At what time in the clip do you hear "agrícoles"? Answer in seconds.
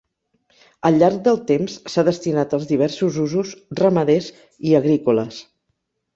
4.81-5.41